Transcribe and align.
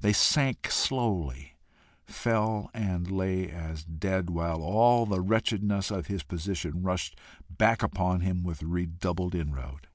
They 0.00 0.12
sank 0.12 0.72
slowly, 0.72 1.54
fell, 2.04 2.68
and 2.74 3.08
lay 3.08 3.48
as 3.48 3.84
dead, 3.84 4.28
while 4.28 4.60
all 4.60 5.06
the 5.06 5.20
wretchedness 5.20 5.92
of 5.92 6.08
his 6.08 6.24
position 6.24 6.82
rushed 6.82 7.16
back 7.48 7.80
upon 7.80 8.22
him 8.22 8.42
with 8.42 8.64
redoubled 8.64 9.36
inroad. 9.36 9.86